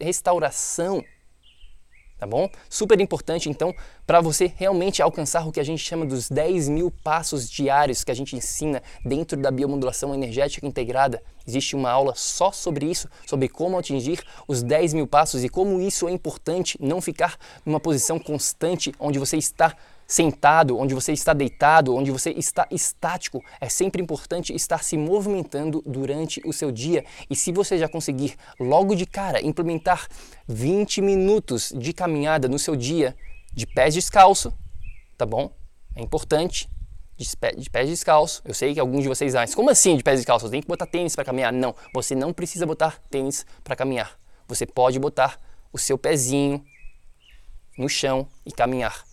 restauração 0.00 1.04
tá 2.22 2.26
bom? 2.26 2.48
Super 2.70 3.00
importante 3.00 3.50
então 3.50 3.74
para 4.06 4.20
você 4.20 4.52
realmente 4.54 5.02
alcançar 5.02 5.44
o 5.44 5.50
que 5.50 5.58
a 5.58 5.64
gente 5.64 5.82
chama 5.82 6.06
dos 6.06 6.28
10 6.28 6.68
mil 6.68 6.88
passos 6.88 7.50
diários 7.50 8.04
que 8.04 8.12
a 8.12 8.14
gente 8.14 8.36
ensina 8.36 8.80
dentro 9.04 9.36
da 9.36 9.50
biomodulação 9.50 10.14
energética 10.14 10.64
integrada. 10.64 11.20
Existe 11.44 11.74
uma 11.74 11.90
aula 11.90 12.14
só 12.14 12.52
sobre 12.52 12.86
isso, 12.86 13.08
sobre 13.26 13.48
como 13.48 13.76
atingir 13.76 14.22
os 14.46 14.62
10 14.62 14.94
mil 14.94 15.06
passos 15.08 15.42
e 15.42 15.48
como 15.48 15.80
isso 15.80 16.06
é 16.06 16.12
importante 16.12 16.78
não 16.80 17.00
ficar 17.00 17.36
numa 17.66 17.80
posição 17.80 18.20
constante 18.20 18.94
onde 19.00 19.18
você 19.18 19.36
está 19.36 19.74
sentado, 20.12 20.78
onde 20.78 20.94
você 20.94 21.10
está 21.10 21.32
deitado, 21.32 21.94
onde 21.94 22.10
você 22.10 22.32
está 22.32 22.66
estático. 22.70 23.42
É 23.58 23.68
sempre 23.68 24.02
importante 24.02 24.54
estar 24.54 24.84
se 24.84 24.98
movimentando 24.98 25.82
durante 25.86 26.42
o 26.44 26.52
seu 26.52 26.70
dia. 26.70 27.02
E 27.30 27.34
se 27.34 27.50
você 27.50 27.78
já 27.78 27.88
conseguir 27.88 28.34
logo 28.60 28.94
de 28.94 29.06
cara 29.06 29.40
implementar 29.40 30.06
20 30.46 31.00
minutos 31.00 31.72
de 31.74 31.94
caminhada 31.94 32.46
no 32.46 32.58
seu 32.58 32.76
dia 32.76 33.16
de 33.54 33.66
pés 33.66 33.94
descalço, 33.94 34.52
tá 35.16 35.24
bom? 35.24 35.50
É 35.96 36.02
importante. 36.02 36.68
De 37.16 37.70
pés 37.70 37.88
descalço. 37.88 38.42
Eu 38.44 38.52
sei 38.52 38.74
que 38.74 38.80
alguns 38.80 39.02
de 39.02 39.08
vocês 39.08 39.34
acham, 39.34 39.54
como 39.54 39.70
assim 39.70 39.96
de 39.96 40.02
pés 40.02 40.18
descalços? 40.18 40.50
Tem 40.50 40.60
que 40.60 40.68
botar 40.68 40.86
tênis 40.86 41.14
para 41.14 41.24
caminhar? 41.24 41.52
Não, 41.52 41.74
você 41.94 42.14
não 42.14 42.34
precisa 42.34 42.66
botar 42.66 43.00
tênis 43.10 43.46
para 43.64 43.74
caminhar. 43.74 44.18
Você 44.46 44.66
pode 44.66 44.98
botar 44.98 45.38
o 45.72 45.78
seu 45.78 45.96
pezinho 45.96 46.62
no 47.78 47.88
chão 47.88 48.26
e 48.44 48.52
caminhar 48.52 49.10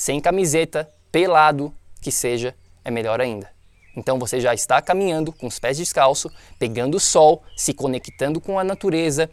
sem 0.00 0.18
camiseta, 0.18 0.90
pelado, 1.12 1.74
que 2.00 2.10
seja, 2.10 2.56
é 2.82 2.90
melhor 2.90 3.20
ainda. 3.20 3.50
Então 3.94 4.18
você 4.18 4.40
já 4.40 4.54
está 4.54 4.80
caminhando 4.80 5.30
com 5.30 5.46
os 5.46 5.58
pés 5.58 5.76
descalços, 5.76 6.32
pegando 6.58 6.96
o 6.96 6.98
sol, 7.00 7.42
se 7.54 7.74
conectando 7.74 8.40
com 8.40 8.58
a 8.58 8.64
natureza, 8.64 9.28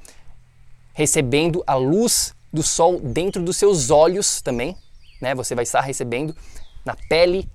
recebendo 0.94 1.64
a 1.66 1.76
luz 1.76 2.36
do 2.52 2.62
sol 2.62 3.00
dentro 3.00 3.42
dos 3.42 3.56
seus 3.56 3.90
olhos 3.90 4.42
também, 4.42 4.76
né? 5.22 5.34
Você 5.36 5.56
vai 5.56 5.64
estar 5.64 5.80
recebendo 5.80 6.36
na 6.84 6.98
pele, 7.08 7.50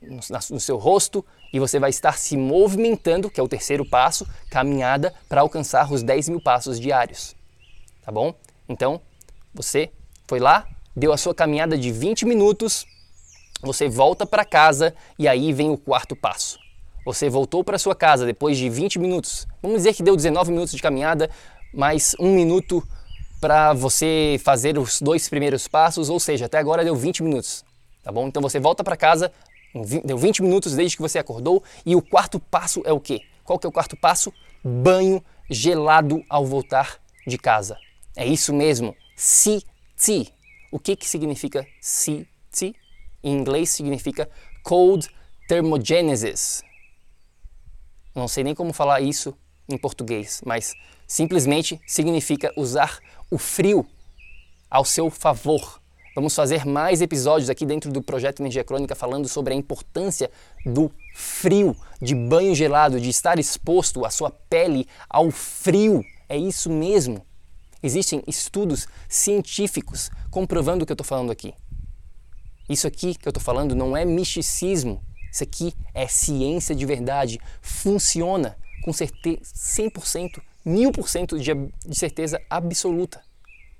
no 0.00 0.58
seu 0.58 0.78
rosto 0.78 1.22
e 1.52 1.60
você 1.60 1.78
vai 1.78 1.90
estar 1.90 2.16
se 2.16 2.34
movimentando, 2.34 3.28
que 3.28 3.38
é 3.38 3.42
o 3.42 3.48
terceiro 3.48 3.84
passo, 3.84 4.26
caminhada 4.48 5.12
para 5.28 5.42
alcançar 5.42 5.92
os 5.92 6.02
10 6.02 6.30
mil 6.30 6.40
passos 6.40 6.80
diários. 6.80 7.36
Tá 8.02 8.10
bom? 8.10 8.34
Então, 8.66 9.02
você 9.52 9.90
foi 10.26 10.40
lá, 10.40 10.66
deu 10.98 11.12
a 11.12 11.16
sua 11.16 11.34
caminhada 11.34 11.78
de 11.78 11.92
20 11.92 12.26
minutos, 12.26 12.84
você 13.62 13.88
volta 13.88 14.26
para 14.26 14.44
casa 14.44 14.94
e 15.18 15.28
aí 15.28 15.52
vem 15.52 15.70
o 15.70 15.78
quarto 15.78 16.16
passo. 16.16 16.58
Você 17.04 17.30
voltou 17.30 17.62
para 17.62 17.78
sua 17.78 17.94
casa 17.94 18.26
depois 18.26 18.58
de 18.58 18.68
20 18.68 18.98
minutos. 18.98 19.46
Vamos 19.62 19.78
dizer 19.78 19.94
que 19.94 20.02
deu 20.02 20.16
19 20.16 20.50
minutos 20.50 20.74
de 20.74 20.82
caminhada, 20.82 21.30
mais 21.72 22.16
um 22.18 22.34
minuto 22.34 22.82
para 23.40 23.72
você 23.72 24.40
fazer 24.42 24.76
os 24.76 25.00
dois 25.00 25.28
primeiros 25.28 25.68
passos, 25.68 26.10
ou 26.10 26.18
seja, 26.18 26.46
até 26.46 26.58
agora 26.58 26.84
deu 26.84 26.96
20 26.96 27.22
minutos. 27.22 27.64
Tá 28.02 28.10
bom? 28.10 28.26
Então 28.26 28.42
você 28.42 28.58
volta 28.58 28.82
para 28.82 28.96
casa, 28.96 29.32
deu 30.04 30.18
20 30.18 30.42
minutos 30.42 30.74
desde 30.74 30.96
que 30.96 31.02
você 31.02 31.18
acordou 31.18 31.62
e 31.86 31.94
o 31.94 32.02
quarto 32.02 32.40
passo 32.40 32.82
é 32.84 32.92
o 32.92 32.98
quê? 32.98 33.20
Qual 33.44 33.58
que 33.58 33.66
é 33.66 33.70
o 33.70 33.72
quarto 33.72 33.96
passo? 33.96 34.32
Banho 34.64 35.22
gelado 35.48 36.22
ao 36.28 36.44
voltar 36.44 36.98
de 37.26 37.38
casa. 37.38 37.76
É 38.16 38.26
isso 38.26 38.52
mesmo. 38.52 38.94
Si, 39.16 39.62
ti. 39.96 40.32
O 40.70 40.78
que, 40.78 40.94
que 40.96 41.08
significa 41.08 41.66
CT? 41.80 42.74
Em 43.22 43.32
inglês 43.32 43.70
significa 43.70 44.28
Cold 44.62 45.08
Thermogenesis. 45.48 46.62
Não 48.14 48.28
sei 48.28 48.44
nem 48.44 48.54
como 48.54 48.72
falar 48.72 49.00
isso 49.00 49.34
em 49.68 49.78
português, 49.78 50.42
mas 50.44 50.74
simplesmente 51.06 51.80
significa 51.86 52.52
usar 52.56 52.98
o 53.30 53.38
frio 53.38 53.86
ao 54.70 54.84
seu 54.84 55.10
favor. 55.10 55.80
Vamos 56.14 56.34
fazer 56.34 56.66
mais 56.66 57.00
episódios 57.00 57.48
aqui 57.48 57.64
dentro 57.64 57.92
do 57.92 58.02
projeto 58.02 58.40
Energia 58.40 58.64
Crônica 58.64 58.94
falando 58.94 59.28
sobre 59.28 59.54
a 59.54 59.56
importância 59.56 60.30
do 60.66 60.90
frio, 61.14 61.76
de 62.02 62.14
banho 62.14 62.54
gelado, 62.54 63.00
de 63.00 63.08
estar 63.08 63.38
exposto 63.38 64.04
a 64.04 64.10
sua 64.10 64.30
pele 64.30 64.86
ao 65.08 65.30
frio. 65.30 66.04
É 66.28 66.36
isso 66.36 66.68
mesmo. 66.68 67.24
Existem 67.82 68.22
estudos 68.26 68.88
científicos 69.08 70.10
comprovando 70.30 70.82
o 70.82 70.86
que 70.86 70.92
eu 70.92 70.94
estou 70.94 71.06
falando 71.06 71.30
aqui. 71.30 71.54
Isso 72.68 72.86
aqui 72.86 73.14
que 73.14 73.26
eu 73.26 73.30
estou 73.30 73.42
falando 73.42 73.74
não 73.74 73.96
é 73.96 74.04
misticismo. 74.04 75.00
Isso 75.32 75.42
aqui 75.42 75.74
é 75.94 76.06
ciência 76.06 76.74
de 76.74 76.84
verdade. 76.84 77.40
Funciona 77.62 78.56
com 78.82 78.92
certeza 78.92 79.40
100%, 79.42 80.40
1000% 80.66 81.38
de, 81.38 81.88
de 81.88 81.98
certeza 81.98 82.40
absoluta. 82.50 83.22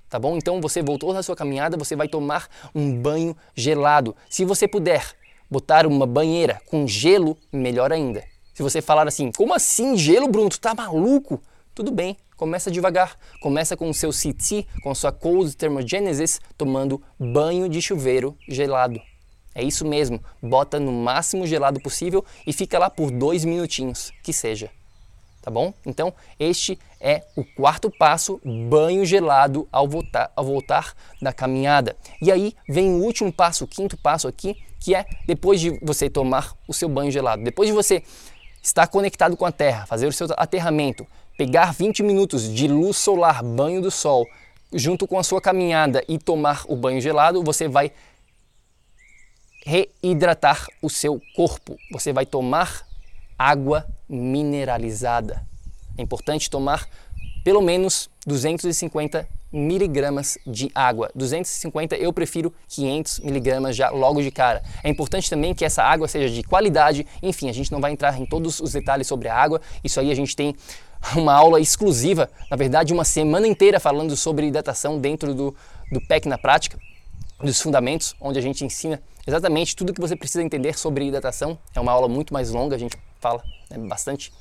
Tá 0.08 0.18
bom? 0.18 0.36
Então 0.38 0.60
você 0.60 0.82
voltou 0.82 1.12
da 1.12 1.22
sua 1.22 1.36
caminhada, 1.36 1.76
você 1.76 1.94
vai 1.94 2.08
tomar 2.08 2.48
um 2.74 2.96
banho 2.96 3.36
gelado. 3.54 4.16
Se 4.30 4.44
você 4.44 4.66
puder 4.66 5.04
botar 5.50 5.86
uma 5.86 6.06
banheira 6.06 6.60
com 6.66 6.86
gelo, 6.86 7.36
melhor 7.52 7.92
ainda. 7.92 8.24
Se 8.54 8.62
você 8.62 8.80
falar 8.80 9.06
assim, 9.06 9.30
como 9.32 9.54
assim 9.54 9.96
gelo, 9.96 10.28
Bruno? 10.28 10.48
Tu 10.48 10.60
tá 10.60 10.74
maluco? 10.74 11.40
Tudo 11.74 11.90
bem, 11.90 12.16
Começa 12.38 12.70
devagar, 12.70 13.18
começa 13.40 13.76
com 13.76 13.90
o 13.90 13.92
seu 13.92 14.10
CT, 14.10 14.64
com 14.80 14.92
a 14.92 14.94
sua 14.94 15.10
cold 15.10 15.56
thermogenesis, 15.56 16.40
tomando 16.56 17.02
banho 17.18 17.68
de 17.68 17.82
chuveiro 17.82 18.38
gelado. 18.48 19.00
É 19.56 19.64
isso 19.64 19.84
mesmo, 19.84 20.22
bota 20.40 20.78
no 20.78 20.92
máximo 20.92 21.44
gelado 21.48 21.80
possível 21.80 22.24
e 22.46 22.52
fica 22.52 22.78
lá 22.78 22.88
por 22.88 23.10
dois 23.10 23.44
minutinhos, 23.44 24.12
que 24.22 24.32
seja. 24.32 24.70
Tá 25.42 25.48
tá 25.48 25.50
bom? 25.50 25.74
Então, 25.84 26.14
este 26.38 26.78
é 27.00 27.24
o 27.34 27.42
quarto 27.42 27.90
passo, 27.90 28.40
banho 28.44 29.04
gelado 29.04 29.66
ao 29.72 29.88
voltar, 29.88 30.30
ao 30.36 30.44
voltar 30.44 30.94
da 31.20 31.32
caminhada. 31.32 31.96
E 32.22 32.30
aí 32.30 32.54
vem 32.68 32.88
o 32.90 33.02
último 33.02 33.32
passo, 33.32 33.64
o 33.64 33.66
quinto 33.66 33.96
passo 33.96 34.28
aqui, 34.28 34.56
que 34.78 34.94
é 34.94 35.04
depois 35.26 35.60
de 35.60 35.70
você 35.82 36.08
tomar 36.08 36.54
o 36.68 36.72
seu 36.72 36.88
banho 36.88 37.10
gelado, 37.10 37.42
depois 37.42 37.68
de 37.68 37.74
você 37.74 38.00
estar 38.62 38.86
conectado 38.86 39.36
com 39.36 39.44
a 39.44 39.50
terra, 39.50 39.86
fazer 39.86 40.06
o 40.06 40.12
seu 40.12 40.28
aterramento, 40.36 41.04
pegar 41.38 41.72
20 41.72 42.02
minutos 42.02 42.52
de 42.52 42.66
luz 42.66 42.96
solar, 42.96 43.44
banho 43.44 43.80
do 43.80 43.92
sol, 43.92 44.26
junto 44.72 45.06
com 45.06 45.16
a 45.20 45.22
sua 45.22 45.40
caminhada 45.40 46.04
e 46.08 46.18
tomar 46.18 46.64
o 46.66 46.74
banho 46.74 47.00
gelado, 47.00 47.44
você 47.44 47.68
vai 47.68 47.92
reidratar 49.64 50.66
o 50.82 50.90
seu 50.90 51.22
corpo. 51.36 51.78
Você 51.92 52.12
vai 52.12 52.26
tomar 52.26 52.84
água 53.38 53.86
mineralizada. 54.08 55.46
É 55.96 56.02
importante 56.02 56.50
tomar 56.50 56.88
pelo 57.44 57.62
menos 57.62 58.10
250 58.26 59.28
miligramas 59.52 60.36
de 60.44 60.70
água. 60.74 61.08
250 61.14 61.96
eu 61.96 62.12
prefiro 62.12 62.52
500 62.68 63.20
miligramas 63.20 63.76
já 63.76 63.90
logo 63.90 64.20
de 64.20 64.30
cara. 64.30 64.62
É 64.82 64.88
importante 64.88 65.30
também 65.30 65.54
que 65.54 65.64
essa 65.64 65.82
água 65.84 66.08
seja 66.08 66.34
de 66.34 66.42
qualidade. 66.42 67.06
Enfim, 67.22 67.48
a 67.48 67.52
gente 67.52 67.70
não 67.70 67.80
vai 67.80 67.92
entrar 67.92 68.20
em 68.20 68.26
todos 68.26 68.60
os 68.60 68.72
detalhes 68.72 69.06
sobre 69.06 69.28
a 69.28 69.36
água. 69.36 69.60
Isso 69.84 70.00
aí 70.00 70.10
a 70.10 70.14
gente 70.14 70.34
tem 70.34 70.54
uma 71.16 71.32
aula 71.32 71.60
exclusiva, 71.60 72.30
na 72.50 72.56
verdade 72.56 72.92
uma 72.92 73.04
semana 73.04 73.46
inteira 73.46 73.80
falando 73.80 74.16
sobre 74.16 74.46
hidratação 74.46 74.98
dentro 74.98 75.34
do, 75.34 75.54
do 75.90 76.00
PEC 76.06 76.28
na 76.28 76.38
prática, 76.38 76.78
dos 77.40 77.60
fundamentos, 77.60 78.16
onde 78.20 78.38
a 78.38 78.42
gente 78.42 78.64
ensina 78.64 79.00
exatamente 79.26 79.76
tudo 79.76 79.92
que 79.92 80.00
você 80.00 80.16
precisa 80.16 80.42
entender 80.42 80.76
sobre 80.76 81.06
hidratação. 81.06 81.58
É 81.74 81.80
uma 81.80 81.92
aula 81.92 82.08
muito 82.08 82.32
mais 82.32 82.50
longa, 82.50 82.74
a 82.74 82.78
gente 82.78 82.96
fala 83.20 83.42
né, 83.70 83.78
bastante 83.78 84.32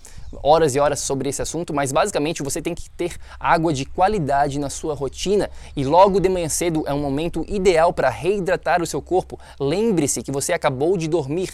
horas 0.44 0.76
e 0.76 0.80
horas 0.80 1.00
sobre 1.00 1.30
esse 1.30 1.42
assunto, 1.42 1.74
mas 1.74 1.92
basicamente 1.92 2.44
você 2.44 2.62
tem 2.62 2.76
que 2.76 2.90
ter 2.92 3.16
água 3.40 3.74
de 3.74 3.86
qualidade 3.86 4.60
na 4.60 4.70
sua 4.70 4.94
rotina 4.94 5.50
e 5.76 5.86
logo 5.86 6.20
de 6.20 6.28
manhã 6.28 6.50
cedo 6.50 6.84
é 6.86 6.94
um 6.94 7.02
momento 7.02 7.46
ideal 7.48 7.94
para 7.94 8.10
reidratar 8.10 8.82
o 8.82 8.86
seu 8.86 9.02
corpo. 9.02 9.40
Lembre-se 9.60 10.24
que 10.24 10.32
você 10.32 10.54
acabou 10.54 10.98
de 10.98 11.08
dormir 11.08 11.50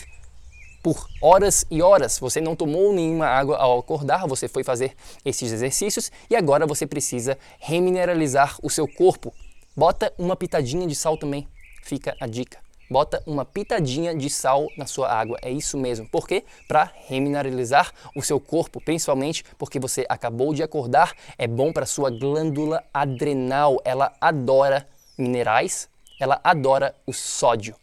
por 0.83 1.07
horas 1.21 1.65
e 1.71 1.81
horas. 1.81 2.19
Você 2.19 2.41
não 2.41 2.55
tomou 2.55 2.93
nenhuma 2.93 3.25
água 3.25 3.57
ao 3.57 3.79
acordar, 3.79 4.27
você 4.27 4.49
foi 4.49 4.63
fazer 4.63 4.93
esses 5.23 5.51
exercícios 5.51 6.11
e 6.29 6.35
agora 6.35 6.67
você 6.67 6.85
precisa 6.85 7.37
remineralizar 7.57 8.57
o 8.61 8.69
seu 8.69 8.85
corpo. 8.87 9.33
Bota 9.75 10.13
uma 10.19 10.35
pitadinha 10.35 10.85
de 10.85 10.93
sal 10.93 11.17
também, 11.17 11.47
fica 11.81 12.15
a 12.19 12.27
dica. 12.27 12.61
Bota 12.89 13.23
uma 13.25 13.45
pitadinha 13.45 14.13
de 14.13 14.29
sal 14.29 14.67
na 14.77 14.85
sua 14.85 15.09
água. 15.11 15.39
É 15.41 15.49
isso 15.49 15.77
mesmo. 15.77 16.07
Por 16.09 16.27
quê? 16.27 16.43
Para 16.67 16.91
remineralizar 17.07 17.91
o 18.15 18.21
seu 18.21 18.39
corpo, 18.39 18.79
principalmente 18.79 19.43
porque 19.57 19.79
você 19.79 20.05
acabou 20.07 20.53
de 20.53 20.61
acordar. 20.61 21.13
É 21.37 21.47
bom 21.47 21.71
para 21.73 21.87
sua 21.87 22.11
glândula 22.11 22.83
adrenal. 22.93 23.81
Ela 23.83 24.13
adora 24.21 24.87
minerais, 25.17 25.89
ela 26.19 26.39
adora 26.43 26.95
o 27.07 27.13
sódio. 27.13 27.75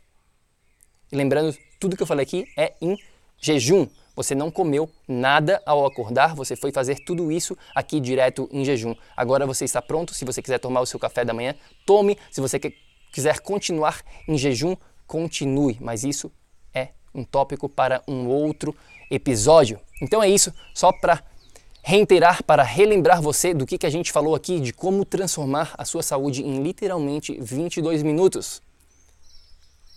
E 1.11 1.17
lembrando, 1.17 1.57
tudo 1.81 1.97
que 1.97 2.03
eu 2.03 2.07
falei 2.07 2.23
aqui 2.23 2.47
é 2.57 2.75
em 2.81 2.97
jejum. 3.41 3.89
Você 4.15 4.35
não 4.35 4.51
comeu 4.51 4.91
nada 5.09 5.63
ao 5.65 5.87
acordar, 5.87 6.35
você 6.35 6.55
foi 6.55 6.71
fazer 6.71 6.97
tudo 7.07 7.33
isso 7.33 7.57
aqui 7.75 7.99
direto 7.99 8.49
em 8.53 8.65
jejum. 8.65 8.95
Agora 9.17 9.47
você 9.47 9.65
está 9.65 9.81
pronto. 9.81 10.13
Se 10.13 10.25
você 10.25 10.43
quiser 10.43 10.59
tomar 10.59 10.83
o 10.83 10.87
seu 10.87 11.01
café 11.01 11.25
da 11.25 11.33
manhã, 11.33 11.55
tome. 11.87 12.19
Se 12.31 12.41
você 12.41 12.61
quiser 13.11 13.41
continuar 13.41 14.03
em 14.29 14.37
jejum, 14.37 14.77
continue, 15.07 15.79
mas 15.81 16.05
isso 16.05 16.31
é 16.75 16.91
um 17.15 17.25
tópico 17.25 17.69
para 17.69 18.03
um 18.07 18.29
outro 18.29 18.77
episódio. 19.11 19.81
Então 20.03 20.23
é 20.23 20.29
isso, 20.29 20.53
só 20.75 20.93
para 20.93 21.25
reiterar, 21.83 22.45
para 22.45 22.63
relembrar 22.63 23.23
você 23.23 23.55
do 23.55 23.67
que, 23.67 23.79
que 23.79 23.87
a 23.87 23.91
gente 23.91 24.13
falou 24.13 24.35
aqui, 24.35 24.61
de 24.61 24.73
como 24.73 25.05
transformar 25.05 25.75
a 25.79 25.85
sua 25.85 26.03
saúde 26.03 26.43
em 26.43 26.63
literalmente 26.63 27.39
22 27.41 28.03
minutos. 28.03 28.63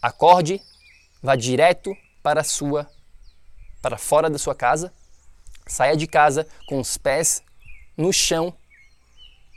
Acorde, 0.02 0.62
vá 1.24 1.38
direto 1.38 1.96
para 2.22 2.44
sua 2.44 2.86
para 3.82 3.98
fora 3.98 4.30
da 4.30 4.38
sua 4.38 4.56
casa, 4.56 4.94
saia 5.68 5.98
de 5.98 6.08
casa 6.08 6.48
com 6.68 6.80
os 6.80 6.98
pés 6.98 7.44
no 7.98 8.14
chão, 8.14 8.54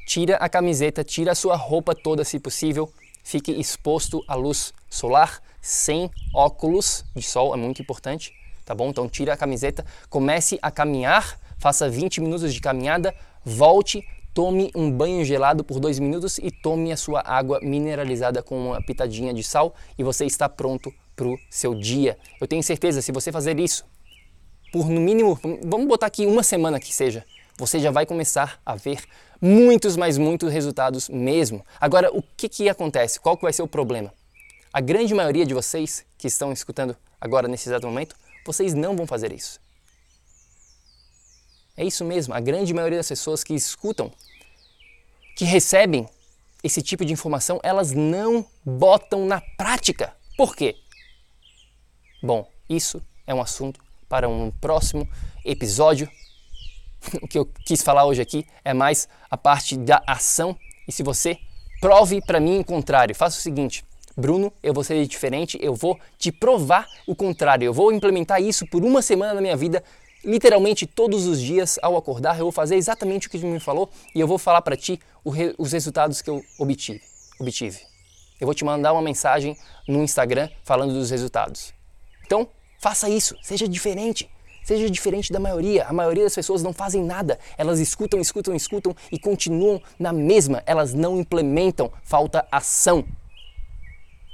tira 0.04 0.36
a 0.36 0.48
camiseta, 0.48 1.04
tira 1.04 1.30
a 1.30 1.34
sua 1.34 1.54
roupa 1.54 1.94
toda 1.94 2.24
se 2.24 2.40
possível, 2.40 2.92
fique 3.22 3.52
exposto 3.52 4.24
à 4.26 4.34
luz 4.34 4.74
solar, 4.90 5.40
sem 5.60 6.10
óculos 6.34 7.04
de 7.14 7.22
sol, 7.22 7.54
é 7.54 7.56
muito 7.56 7.80
importante, 7.80 8.32
tá 8.64 8.74
bom? 8.74 8.88
Então 8.88 9.08
tira 9.08 9.34
a 9.34 9.36
camiseta, 9.36 9.86
comece 10.10 10.58
a 10.60 10.72
caminhar, 10.72 11.38
faça 11.56 11.88
20 11.88 12.20
minutos 12.20 12.52
de 12.52 12.60
caminhada, 12.60 13.14
volte, 13.44 14.04
tome 14.34 14.72
um 14.74 14.90
banho 14.90 15.24
gelado 15.24 15.62
por 15.62 15.78
dois 15.78 16.00
minutos 16.00 16.38
e 16.38 16.50
tome 16.50 16.90
a 16.90 16.96
sua 16.96 17.22
água 17.24 17.60
mineralizada 17.62 18.42
com 18.42 18.70
uma 18.70 18.82
pitadinha 18.82 19.32
de 19.32 19.44
sal 19.44 19.72
e 19.96 20.02
você 20.02 20.24
está 20.26 20.48
pronto 20.48 20.92
para 21.16 21.26
o 21.26 21.38
seu 21.50 21.74
dia. 21.74 22.18
Eu 22.40 22.46
tenho 22.46 22.62
certeza, 22.62 23.02
se 23.02 23.10
você 23.10 23.32
fazer 23.32 23.58
isso 23.58 23.84
por 24.70 24.88
no 24.88 25.00
mínimo, 25.00 25.38
vamos 25.64 25.88
botar 25.88 26.06
aqui 26.06 26.26
uma 26.26 26.42
semana 26.42 26.78
que 26.78 26.94
seja, 26.94 27.24
você 27.56 27.80
já 27.80 27.90
vai 27.90 28.04
começar 28.04 28.60
a 28.64 28.76
ver 28.76 29.02
muitos, 29.40 29.96
mas 29.96 30.18
muitos 30.18 30.52
resultados 30.52 31.08
mesmo. 31.08 31.64
Agora, 31.80 32.14
o 32.14 32.22
que, 32.22 32.48
que 32.48 32.68
acontece? 32.68 33.18
Qual 33.18 33.36
que 33.36 33.42
vai 33.42 33.52
ser 33.52 33.62
o 33.62 33.68
problema? 33.68 34.12
A 34.72 34.80
grande 34.80 35.14
maioria 35.14 35.46
de 35.46 35.54
vocês 35.54 36.04
que 36.18 36.26
estão 36.26 36.52
escutando 36.52 36.94
agora 37.18 37.48
nesse 37.48 37.68
exato 37.68 37.86
momento, 37.86 38.14
vocês 38.44 38.74
não 38.74 38.94
vão 38.94 39.06
fazer 39.06 39.32
isso. 39.32 39.58
É 41.76 41.84
isso 41.84 42.04
mesmo, 42.04 42.34
a 42.34 42.40
grande 42.40 42.72
maioria 42.72 42.98
das 42.98 43.08
pessoas 43.08 43.42
que 43.42 43.54
escutam, 43.54 44.12
que 45.34 45.44
recebem 45.44 46.06
esse 46.62 46.82
tipo 46.82 47.04
de 47.04 47.12
informação, 47.12 47.60
elas 47.62 47.92
não 47.92 48.46
botam 48.64 49.26
na 49.26 49.40
prática. 49.56 50.14
Por 50.36 50.56
quê? 50.56 50.76
Bom, 52.26 52.44
isso 52.68 53.00
é 53.24 53.32
um 53.32 53.40
assunto 53.40 53.78
para 54.08 54.28
um 54.28 54.50
próximo 54.50 55.08
episódio. 55.44 56.10
O 57.22 57.28
que 57.28 57.38
eu 57.38 57.48
quis 57.64 57.82
falar 57.82 58.04
hoje 58.04 58.20
aqui 58.20 58.44
é 58.64 58.74
mais 58.74 59.08
a 59.30 59.36
parte 59.36 59.76
da 59.76 60.02
ação. 60.04 60.58
E 60.88 60.90
se 60.90 61.04
você 61.04 61.38
prove 61.80 62.20
para 62.20 62.40
mim 62.40 62.58
o 62.58 62.64
contrário, 62.64 63.14
faça 63.14 63.38
o 63.38 63.40
seguinte: 63.40 63.84
Bruno, 64.16 64.52
eu 64.60 64.74
vou 64.74 64.82
ser 64.82 65.06
diferente, 65.06 65.56
eu 65.62 65.72
vou 65.72 66.00
te 66.18 66.32
provar 66.32 66.88
o 67.06 67.14
contrário. 67.14 67.64
Eu 67.64 67.72
vou 67.72 67.92
implementar 67.92 68.42
isso 68.42 68.66
por 68.66 68.82
uma 68.82 69.00
semana 69.02 69.34
na 69.34 69.40
minha 69.40 69.56
vida, 69.56 69.84
literalmente 70.24 70.84
todos 70.84 71.26
os 71.26 71.40
dias 71.40 71.78
ao 71.80 71.96
acordar. 71.96 72.36
Eu 72.40 72.46
vou 72.46 72.52
fazer 72.52 72.74
exatamente 72.74 73.28
o 73.28 73.30
que 73.30 73.38
me 73.38 73.60
falou 73.60 73.88
e 74.12 74.18
eu 74.18 74.26
vou 74.26 74.36
falar 74.36 74.62
para 74.62 74.76
ti 74.76 74.98
os 75.24 75.70
resultados 75.70 76.20
que 76.20 76.30
eu 76.30 76.42
obtive. 76.58 77.00
obtive. 77.38 77.78
Eu 78.40 78.48
vou 78.48 78.54
te 78.54 78.64
mandar 78.64 78.92
uma 78.92 79.02
mensagem 79.02 79.56
no 79.86 80.02
Instagram 80.02 80.48
falando 80.64 80.92
dos 80.92 81.10
resultados. 81.10 81.75
Então, 82.26 82.48
faça 82.78 83.08
isso, 83.08 83.36
seja 83.42 83.68
diferente. 83.68 84.28
Seja 84.66 84.90
diferente 84.90 85.32
da 85.32 85.38
maioria. 85.38 85.84
A 85.84 85.92
maioria 85.92 86.24
das 86.24 86.34
pessoas 86.34 86.60
não 86.60 86.72
fazem 86.72 87.00
nada. 87.00 87.38
Elas 87.56 87.78
escutam, 87.78 88.20
escutam, 88.20 88.52
escutam 88.52 88.96
e 89.12 89.18
continuam 89.18 89.80
na 89.96 90.12
mesma. 90.12 90.60
Elas 90.66 90.92
não 90.92 91.20
implementam. 91.20 91.92
Falta 92.02 92.44
ação. 92.50 93.04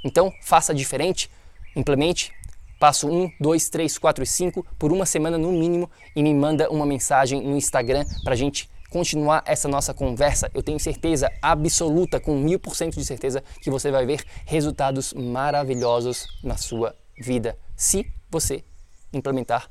Então, 0.03 0.33
faça 0.41 0.73
diferente, 0.73 1.29
implemente 1.75 2.31
passo 2.79 3.07
1, 3.07 3.31
2, 3.39 3.69
3, 3.69 3.97
4 3.99 4.23
e 4.23 4.27
5 4.27 4.65
por 4.77 4.91
uma 4.91 5.05
semana 5.05 5.37
no 5.37 5.51
mínimo 5.51 5.89
e 6.15 6.23
me 6.23 6.33
manda 6.33 6.67
uma 6.69 6.85
mensagem 6.85 7.39
no 7.39 7.55
Instagram 7.55 8.03
para 8.23 8.33
a 8.33 8.35
gente 8.35 8.67
continuar 8.89 9.43
essa 9.45 9.69
nossa 9.69 9.93
conversa. 9.93 10.49
Eu 10.51 10.63
tenho 10.63 10.79
certeza 10.79 11.31
absoluta, 11.41 12.19
com 12.19 12.35
mil 12.35 12.59
por 12.59 12.75
cento 12.75 12.95
de 12.95 13.05
certeza, 13.05 13.43
que 13.61 13.69
você 13.69 13.91
vai 13.91 14.05
ver 14.05 14.23
resultados 14.45 15.13
maravilhosos 15.13 16.27
na 16.43 16.57
sua 16.57 16.95
vida 17.17 17.55
se 17.75 18.05
você 18.29 18.63
implementar 19.11 19.69